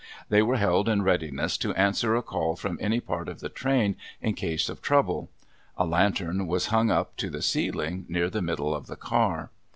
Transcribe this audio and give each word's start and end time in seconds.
They 0.29 0.41
were 0.41 0.57
held 0.57 0.89
in 0.89 1.03
readiness 1.03 1.59
to 1.59 1.75
answer 1.75 2.15
a 2.15 2.23
call 2.23 2.55
from 2.55 2.79
any 2.81 2.99
part 2.99 3.29
of 3.29 3.39
the 3.39 3.49
train 3.49 3.97
in 4.19 4.33
case 4.33 4.67
of 4.67 4.81
trouble. 4.81 5.29
A 5.77 5.85
lantern 5.85 6.47
was 6.47 6.65
hung 6.73 6.89
up 6.89 7.15
to 7.17 7.29
the 7.29 7.43
ceiling 7.43 8.07
near 8.09 8.27
the 8.31 8.41
middle 8.41 8.73
of 8.73 8.87
the 8.87 8.95
car. 8.95 9.51